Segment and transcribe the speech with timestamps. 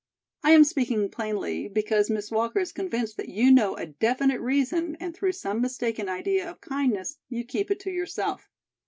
[0.43, 4.97] I am speaking plainly, because Miss Walker is convinced that you know a definite reason
[4.99, 8.49] and through some mistaken idea of kindness, you keep it to yourself.